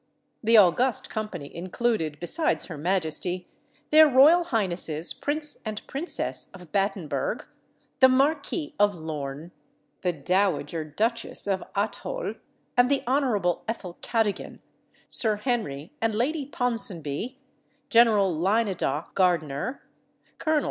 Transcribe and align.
The 0.43 0.57
august 0.57 1.11
company 1.11 1.55
included, 1.55 2.19
besides 2.19 2.65
her 2.65 2.77
majesty, 2.79 3.47
their 3.91 4.07
royal 4.07 4.45
highnesses 4.45 5.13
Prince 5.13 5.59
and 5.63 5.85
Princess 5.85 6.49
of 6.55 6.71
Battenburg, 6.71 7.45
the 7.99 8.09
Marquis 8.09 8.73
of 8.79 8.95
Lorne, 8.95 9.51
the 10.01 10.11
dowager 10.11 10.83
Duchess 10.83 11.45
of 11.45 11.63
Athole, 11.75 12.33
and 12.75 12.89
the 12.89 13.03
Hon. 13.05 13.61
Ethel 13.67 13.99
Cadogan, 14.01 14.59
Sir 15.07 15.35
Henry 15.35 15.91
and 16.01 16.15
Lady 16.15 16.47
Ponsonby, 16.47 17.37
Gen. 17.91 18.07
Lynedoch 18.07 19.13
Gardiner, 19.13 19.83
Col. 20.39 20.59